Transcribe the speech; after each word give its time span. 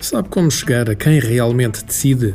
Sabe 0.00 0.30
como 0.30 0.50
chegar 0.50 0.88
a 0.88 0.94
quem 0.94 1.20
realmente 1.20 1.84
decide? 1.84 2.34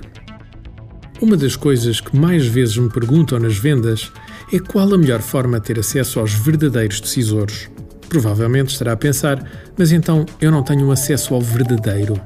Uma 1.20 1.36
das 1.36 1.56
coisas 1.56 2.00
que 2.00 2.16
mais 2.16 2.46
vezes 2.46 2.78
me 2.78 2.92
perguntam 2.92 3.40
nas 3.40 3.58
vendas 3.58 4.12
é 4.54 4.60
qual 4.60 4.94
a 4.94 4.98
melhor 4.98 5.20
forma 5.20 5.60
de 5.60 5.66
ter 5.66 5.80
acesso 5.80 6.20
aos 6.20 6.32
verdadeiros 6.32 7.02
decisores. 7.02 7.68
Provavelmente 8.08 8.70
estará 8.70 8.92
a 8.92 8.98
pensar, 8.98 9.44
mas 9.76 9.92
então 9.92 10.28
eu 10.40 10.52
não 10.52 10.62
tenho 10.62 10.92
acesso 10.92 11.34
ao 11.34 11.42
verdadeiro. 11.42 12.22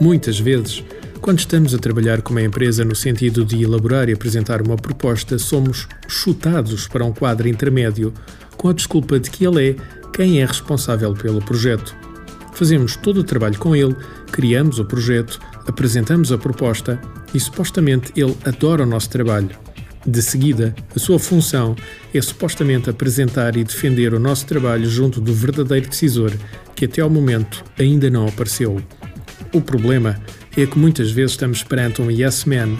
Muitas 0.00 0.40
vezes, 0.40 0.82
quando 1.20 1.38
estamos 1.38 1.72
a 1.72 1.78
trabalhar 1.78 2.20
com 2.20 2.32
uma 2.32 2.42
empresa 2.42 2.84
no 2.84 2.96
sentido 2.96 3.44
de 3.44 3.62
elaborar 3.62 4.08
e 4.08 4.12
apresentar 4.12 4.60
uma 4.60 4.74
proposta, 4.74 5.38
somos 5.38 5.86
chutados 6.08 6.88
para 6.88 7.04
um 7.04 7.12
quadro 7.12 7.46
intermédio 7.46 8.12
com 8.56 8.68
a 8.68 8.72
desculpa 8.72 9.20
de 9.20 9.30
que 9.30 9.46
ele 9.46 9.70
é 9.70 9.76
quem 10.12 10.42
é 10.42 10.44
responsável 10.44 11.14
pelo 11.14 11.40
projeto. 11.40 12.09
Fazemos 12.60 12.94
todo 12.94 13.20
o 13.20 13.24
trabalho 13.24 13.58
com 13.58 13.74
ele, 13.74 13.96
criamos 14.30 14.78
o 14.78 14.84
projeto, 14.84 15.40
apresentamos 15.66 16.30
a 16.30 16.36
proposta 16.36 17.00
e 17.32 17.40
supostamente 17.40 18.12
ele 18.14 18.36
adora 18.44 18.82
o 18.82 18.86
nosso 18.86 19.08
trabalho. 19.08 19.48
De 20.06 20.20
seguida, 20.20 20.74
a 20.94 20.98
sua 20.98 21.18
função 21.18 21.74
é 22.12 22.20
supostamente 22.20 22.90
apresentar 22.90 23.56
e 23.56 23.64
defender 23.64 24.12
o 24.12 24.20
nosso 24.20 24.44
trabalho 24.44 24.84
junto 24.90 25.22
do 25.22 25.32
verdadeiro 25.32 25.88
decisor, 25.88 26.30
que 26.76 26.84
até 26.84 27.00
ao 27.00 27.08
momento 27.08 27.64
ainda 27.78 28.10
não 28.10 28.28
apareceu. 28.28 28.78
O 29.54 29.62
problema 29.62 30.20
é 30.54 30.66
que 30.66 30.78
muitas 30.78 31.10
vezes 31.10 31.30
estamos 31.30 31.62
perante 31.62 32.02
um 32.02 32.10
yes 32.10 32.44
man 32.44 32.76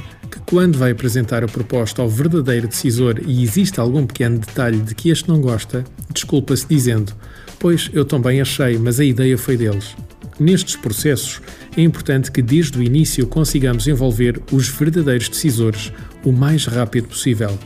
quando 0.50 0.76
vai 0.76 0.90
apresentar 0.90 1.44
a 1.44 1.46
proposta 1.46 2.02
ao 2.02 2.08
verdadeiro 2.08 2.66
decisor 2.66 3.20
e 3.24 3.44
existe 3.44 3.78
algum 3.78 4.04
pequeno 4.04 4.40
detalhe 4.40 4.78
de 4.78 4.96
que 4.96 5.08
este 5.08 5.28
não 5.28 5.40
gosta, 5.40 5.84
desculpa-se 6.12 6.66
dizendo: 6.68 7.12
Pois 7.60 7.88
eu 7.92 8.04
também 8.04 8.40
achei, 8.40 8.76
mas 8.76 8.98
a 8.98 9.04
ideia 9.04 9.38
foi 9.38 9.56
deles. 9.56 9.94
Nestes 10.40 10.74
processos, 10.74 11.40
é 11.76 11.82
importante 11.82 12.32
que 12.32 12.42
desde 12.42 12.76
o 12.76 12.82
início 12.82 13.28
consigamos 13.28 13.86
envolver 13.86 14.42
os 14.50 14.68
verdadeiros 14.68 15.28
decisores 15.28 15.92
o 16.24 16.32
mais 16.32 16.66
rápido 16.66 17.06
possível. 17.06 17.56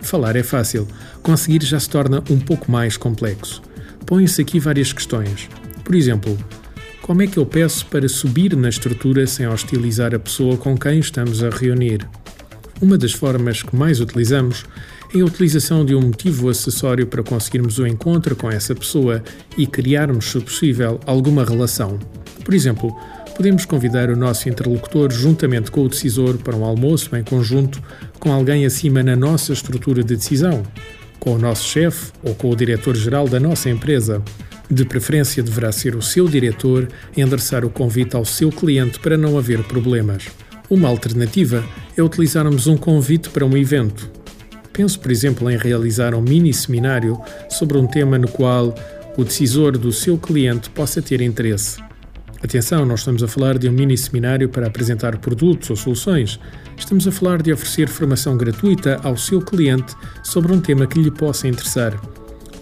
Falar 0.00 0.36
é 0.36 0.42
fácil, 0.42 0.86
conseguir 1.22 1.64
já 1.64 1.80
se 1.80 1.88
torna 1.88 2.22
um 2.28 2.38
pouco 2.38 2.70
mais 2.70 2.98
complexo. 2.98 3.62
Põem-se 4.04 4.42
aqui 4.42 4.60
várias 4.60 4.92
questões. 4.92 5.48
Por 5.82 5.94
exemplo, 5.94 6.36
como 7.00 7.22
é 7.22 7.26
que 7.26 7.38
eu 7.38 7.46
peço 7.46 7.86
para 7.86 8.06
subir 8.06 8.54
na 8.54 8.68
estrutura 8.68 9.26
sem 9.26 9.48
hostilizar 9.48 10.14
a 10.14 10.18
pessoa 10.18 10.58
com 10.58 10.76
quem 10.76 10.98
estamos 10.98 11.42
a 11.42 11.48
reunir? 11.48 12.06
Uma 12.80 12.96
das 12.96 13.12
formas 13.12 13.60
que 13.60 13.74
mais 13.74 14.00
utilizamos 14.00 14.64
em 15.12 15.22
utilização 15.22 15.84
de 15.84 15.96
um 15.96 16.00
motivo 16.00 16.48
acessório 16.48 17.08
para 17.08 17.24
conseguirmos 17.24 17.78
o 17.78 17.86
encontro 17.86 18.36
com 18.36 18.48
essa 18.48 18.72
pessoa 18.72 19.22
e 19.56 19.66
criarmos, 19.66 20.30
se 20.30 20.38
possível, 20.38 21.00
alguma 21.04 21.44
relação. 21.44 21.98
Por 22.44 22.54
exemplo, 22.54 22.96
podemos 23.36 23.64
convidar 23.64 24.10
o 24.10 24.16
nosso 24.16 24.48
interlocutor 24.48 25.12
juntamente 25.12 25.72
com 25.72 25.82
o 25.82 25.88
decisor 25.88 26.38
para 26.38 26.54
um 26.54 26.64
almoço 26.64 27.16
em 27.16 27.24
conjunto 27.24 27.82
com 28.20 28.32
alguém 28.32 28.64
acima 28.64 29.02
na 29.02 29.16
nossa 29.16 29.52
estrutura 29.52 30.04
de 30.04 30.14
decisão, 30.14 30.62
com 31.18 31.34
o 31.34 31.38
nosso 31.38 31.66
chefe 31.66 32.12
ou 32.22 32.32
com 32.34 32.48
o 32.48 32.56
diretor-geral 32.56 33.28
da 33.28 33.40
nossa 33.40 33.68
empresa. 33.68 34.22
De 34.70 34.84
preferência, 34.84 35.42
deverá 35.42 35.72
ser 35.72 35.96
o 35.96 36.02
seu 36.02 36.28
diretor 36.28 36.86
endereçar 37.16 37.64
o 37.64 37.70
convite 37.70 38.14
ao 38.14 38.24
seu 38.24 38.50
cliente 38.50 39.00
para 39.00 39.16
não 39.16 39.36
haver 39.36 39.64
problemas. 39.64 40.28
Uma 40.70 40.88
alternativa 40.88 41.64
é 41.96 42.02
utilizarmos 42.02 42.66
um 42.66 42.76
convite 42.76 43.30
para 43.30 43.44
um 43.44 43.56
evento, 43.56 44.10
Penso, 44.78 45.00
por 45.00 45.10
exemplo, 45.10 45.50
em 45.50 45.56
realizar 45.56 46.14
um 46.14 46.20
mini 46.20 46.54
seminário 46.54 47.20
sobre 47.50 47.76
um 47.76 47.84
tema 47.84 48.16
no 48.16 48.28
qual 48.28 48.72
o 49.16 49.24
decisor 49.24 49.76
do 49.76 49.90
seu 49.90 50.16
cliente 50.16 50.70
possa 50.70 51.02
ter 51.02 51.20
interesse. 51.20 51.82
Atenção, 52.40 52.86
não 52.86 52.94
estamos 52.94 53.20
a 53.20 53.26
falar 53.26 53.58
de 53.58 53.68
um 53.68 53.72
mini 53.72 53.98
seminário 53.98 54.48
para 54.48 54.68
apresentar 54.68 55.18
produtos 55.18 55.68
ou 55.70 55.74
soluções. 55.74 56.38
Estamos 56.76 57.08
a 57.08 57.10
falar 57.10 57.42
de 57.42 57.52
oferecer 57.52 57.88
formação 57.88 58.36
gratuita 58.36 59.00
ao 59.02 59.16
seu 59.16 59.40
cliente 59.40 59.96
sobre 60.22 60.52
um 60.52 60.60
tema 60.60 60.86
que 60.86 61.02
lhe 61.02 61.10
possa 61.10 61.48
interessar. 61.48 62.00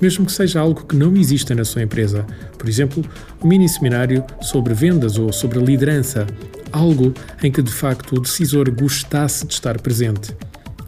Mesmo 0.00 0.26
que 0.26 0.32
seja 0.32 0.60
algo 0.60 0.84
que 0.84 0.96
não 0.96 1.16
exista 1.16 1.54
na 1.54 1.64
sua 1.64 1.82
empresa. 1.82 2.26
Por 2.58 2.68
exemplo, 2.68 3.04
um 3.42 3.48
mini 3.48 3.68
seminário 3.68 4.24
sobre 4.42 4.74
vendas 4.74 5.18
ou 5.18 5.32
sobre 5.32 5.58
liderança. 5.58 6.26
Algo 6.70 7.14
em 7.42 7.50
que 7.50 7.62
de 7.62 7.72
facto 7.72 8.16
o 8.16 8.20
decisor 8.20 8.70
gostasse 8.70 9.46
de 9.46 9.54
estar 9.54 9.80
presente. 9.80 10.34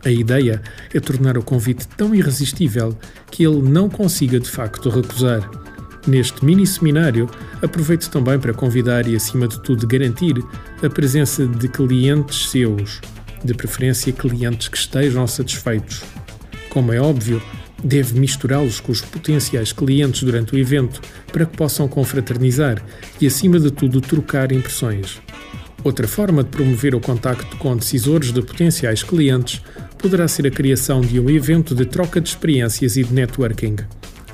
A 0.05 0.11
ideia 0.11 0.63
é 0.95 1.01
tornar 1.01 1.37
o 1.37 1.43
convite 1.43 1.87
tão 1.89 2.15
irresistível 2.15 2.97
que 3.31 3.45
ele 3.45 3.63
não 3.63 3.89
consiga 3.89 4.39
de 4.39 4.49
facto 4.49 4.89
recusar. 4.89 5.49
Neste 6.07 6.45
mini 6.45 6.67
seminário, 6.67 7.29
aproveite 7.61 8.09
também 8.09 8.39
para 8.39 8.55
convidar 8.55 9.07
e, 9.07 9.17
acima 9.17 9.47
de 9.47 9.61
tudo, 9.63 9.87
garantir 9.87 10.43
a 10.83 10.89
presença 10.89 11.47
de 11.47 11.69
clientes 11.69 12.51
seus, 12.51 13.01
de 13.45 13.53
preferência 13.53 14.13
clientes 14.13 14.69
que 14.69 14.79
estejam 14.79 15.27
satisfeitos. 15.27 16.03
Como 16.71 16.93
é 16.93 17.01
óbvio, 17.01 17.43
deve 17.83 18.19
misturá-los 18.19 18.81
com 18.81 18.93
os 18.93 19.01
potenciais 19.01 19.73
clientes 19.73 20.23
durante 20.23 20.55
o 20.55 20.59
evento 20.59 21.01
para 21.33 21.47
que 21.47 21.57
possam 21.57 21.89
confraternizar 21.89 22.83
e, 23.21 23.27
acima 23.27 23.59
de 23.59 23.71
tudo, 23.71 24.01
trocar 24.01 24.53
impressões. 24.53 25.21
Outra 25.85 26.09
forma 26.09 26.43
de 26.43 26.51
promover 26.51 26.95
o 26.95 27.01
contacto 27.01 27.57
com 27.57 27.77
decisores 27.77 28.33
de 28.33 28.43
potenciais 28.43 29.03
clientes 29.03 29.63
poderá 29.97 30.27
ser 30.27 30.47
a 30.47 30.51
criação 30.51 31.01
de 31.01 31.21
um 31.21 31.31
evento 31.31 31.75
de 31.75 31.85
troca 31.85 32.21
de 32.21 32.29
experiências 32.29 32.97
e 32.97 33.05
de 33.05 33.13
networking. 33.13 33.77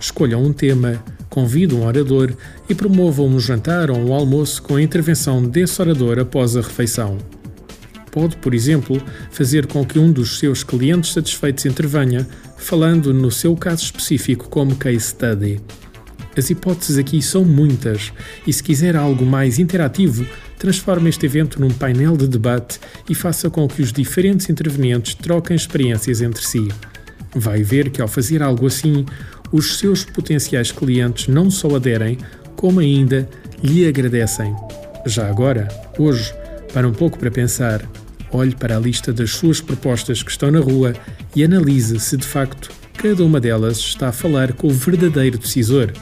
Escolham 0.01 0.43
um 0.43 0.53
tema, 0.53 1.03
convidem 1.29 1.79
um 1.79 1.87
orador 1.87 2.33
e 2.69 2.75
promovam 2.75 3.27
um 3.27 3.41
jantar 3.41 3.91
ou 3.91 3.99
um 3.99 4.13
almoço 4.13 4.63
com 4.63 4.77
a 4.77 4.83
intervenção 4.83 5.43
desse 5.43 5.81
orador 5.81 6.19
após 6.19 6.57
a 6.57 6.61
refeição. 6.61 7.19
Pode, 8.15 8.37
por 8.37 8.55
exemplo, 8.55 9.03
fazer 9.33 9.67
com 9.67 9.85
que 9.85 9.99
um 9.99 10.13
dos 10.13 10.39
seus 10.39 10.63
clientes 10.63 11.13
satisfeitos 11.13 11.67
intervenha, 11.67 12.25
falando 12.57 13.13
no 13.13 13.29
seu 13.29 13.57
caso 13.57 13.83
específico 13.83 14.49
como 14.49 14.77
case 14.77 15.01
study. 15.01 15.61
As 16.37 16.49
hipóteses 16.49 16.97
aqui 16.97 17.21
são 17.21 17.45
muitas, 17.45 18.13
e 18.47 18.53
se 18.53 18.63
quiser 18.63 18.95
algo 18.95 19.27
mais 19.27 19.59
interativo, 19.59 20.25
transforme 20.61 21.11
este 21.11 21.27
evento 21.27 21.61
num 21.61 21.71
painel 21.71 22.17
de 22.17 22.29
debate 22.29 22.79
e 23.11 23.17
faça 23.17 23.51
com 23.51 23.67
que 23.67 23.83
os 23.83 23.93
diferentes 23.93 24.49
intervenientes 24.49 25.17
troquem 25.17 25.57
experiências 25.57 26.23
entre 26.23 26.47
si. 26.47 26.69
Vai 27.35 27.65
ver 27.65 27.91
que 27.91 28.01
ao 28.01 28.07
fazer 28.07 28.45
algo 28.45 28.69
assim, 28.69 29.05
os 29.51 29.77
seus 29.79 30.05
potenciais 30.05 30.71
clientes 30.71 31.27
não 31.27 31.51
só 31.51 31.75
aderem, 31.75 32.19
como 32.55 32.79
ainda 32.79 33.29
lhe 33.61 33.89
agradecem. 33.89 34.55
Já 35.05 35.29
agora, 35.29 35.67
hoje, 35.99 36.33
para 36.73 36.87
um 36.87 36.93
pouco 36.93 37.19
para 37.19 37.31
pensar, 37.31 37.85
olhe 38.35 38.55
para 38.55 38.77
a 38.77 38.81
lista 38.81 39.13
das 39.13 39.31
suas 39.31 39.61
propostas 39.61 40.23
que 40.23 40.31
estão 40.31 40.51
na 40.51 40.61
rua 40.61 40.93
e 41.35 41.45
analise 41.45 41.99
se 42.01 42.17
de 42.17 42.27
facto 42.27 42.71
cada 42.95 43.25
uma 43.25 43.41
delas 43.41 43.79
está 43.79 44.09
a 44.09 44.13
falar 44.13 44.53
com 44.53 44.67
o 44.67 44.71
verdadeiro 44.71 45.39
decisor. 45.39 45.93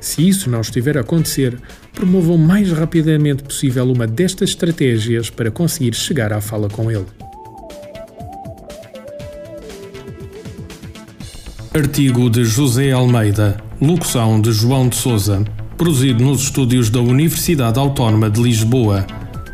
Se 0.00 0.26
isso 0.26 0.50
não 0.50 0.60
estiver 0.60 0.96
a 0.96 1.00
acontecer, 1.00 1.58
promovam 1.92 2.36
o 2.36 2.38
mais 2.38 2.70
rapidamente 2.72 3.42
possível 3.42 3.90
uma 3.90 4.06
destas 4.06 4.50
estratégias 4.50 5.30
para 5.30 5.50
conseguir 5.50 5.94
chegar 5.94 6.32
à 6.32 6.40
fala 6.40 6.68
com 6.68 6.90
ele. 6.90 7.06
Artigo 11.74 12.28
de 12.28 12.44
José 12.44 12.90
Almeida, 12.90 13.56
locução 13.80 14.40
de 14.40 14.52
João 14.52 14.88
de 14.88 14.96
Souza, 14.96 15.42
produzido 15.76 16.22
nos 16.22 16.42
estúdios 16.42 16.90
da 16.90 17.00
Universidade 17.00 17.78
Autónoma 17.78 18.28
de 18.28 18.42
Lisboa. 18.42 19.06